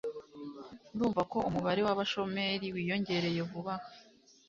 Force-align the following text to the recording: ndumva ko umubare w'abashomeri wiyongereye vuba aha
ndumva 0.93 1.21
ko 1.31 1.37
umubare 1.49 1.81
w'abashomeri 1.87 2.67
wiyongereye 2.75 3.39
vuba 3.49 3.73
aha 3.77 3.87